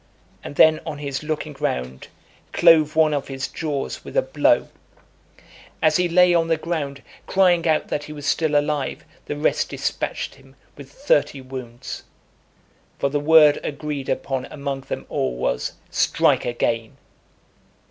[0.43, 2.07] and then, on his looking round,
[2.53, 4.67] clove one of his jaws with a blow.
[5.79, 9.69] As he lay on the ground, crying out that he was still alive, the rest
[9.69, 12.01] dispatched him with thirty wounds.
[12.97, 16.97] For the word agreed upon among them all was, "Strike again."